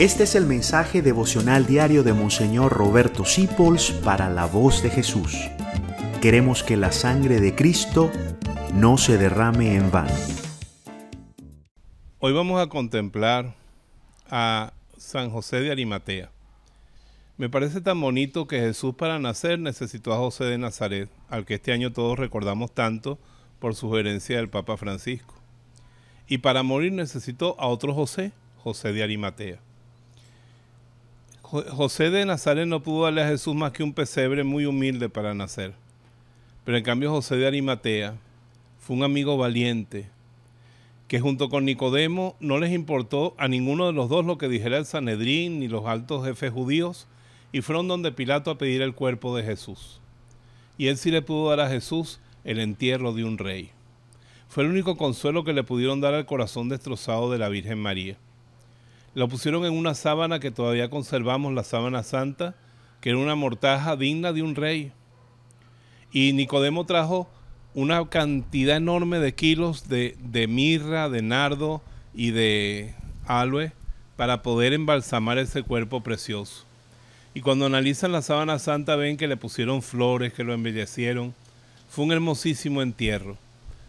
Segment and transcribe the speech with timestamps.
[0.00, 5.36] Este es el mensaje devocional diario de Monseñor Roberto Sipols para la voz de Jesús.
[6.22, 8.10] Queremos que la sangre de Cristo
[8.72, 10.14] no se derrame en vano.
[12.18, 13.54] Hoy vamos a contemplar
[14.30, 16.30] a San José de Arimatea.
[17.36, 21.56] Me parece tan bonito que Jesús para nacer necesitó a José de Nazaret, al que
[21.56, 23.18] este año todos recordamos tanto
[23.58, 25.34] por sugerencia del Papa Francisco.
[26.26, 29.60] Y para morir necesitó a otro José, José de Arimatea.
[31.50, 35.34] José de Nazaret no pudo darle a Jesús más que un pesebre muy humilde para
[35.34, 35.74] nacer.
[36.64, 38.14] Pero en cambio José de Arimatea
[38.78, 40.08] fue un amigo valiente,
[41.08, 44.78] que junto con Nicodemo no les importó a ninguno de los dos lo que dijera
[44.78, 47.08] el Sanedrín ni los altos jefes judíos,
[47.50, 50.00] y fueron donde Pilato a pedir el cuerpo de Jesús.
[50.78, 53.70] Y él sí le pudo dar a Jesús el entierro de un rey.
[54.48, 58.16] Fue el único consuelo que le pudieron dar al corazón destrozado de la Virgen María.
[59.14, 62.54] Lo pusieron en una sábana que todavía conservamos, la sábana santa,
[63.00, 64.92] que era una mortaja digna de un rey.
[66.12, 67.28] Y Nicodemo trajo
[67.74, 71.82] una cantidad enorme de kilos de, de mirra, de nardo
[72.14, 72.94] y de
[73.26, 73.72] aloe
[74.16, 76.64] para poder embalsamar ese cuerpo precioso.
[77.32, 81.34] Y cuando analizan la sábana santa ven que le pusieron flores, que lo embellecieron.
[81.88, 83.36] Fue un hermosísimo entierro,